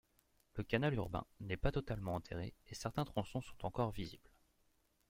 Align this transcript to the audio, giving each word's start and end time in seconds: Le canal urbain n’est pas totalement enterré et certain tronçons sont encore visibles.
Le 0.55 0.63
canal 0.63 0.95
urbain 0.95 1.23
n’est 1.41 1.57
pas 1.57 1.71
totalement 1.71 2.15
enterré 2.15 2.55
et 2.69 2.73
certain 2.73 3.05
tronçons 3.05 3.41
sont 3.41 3.63
encore 3.67 3.91
visibles. 3.91 4.31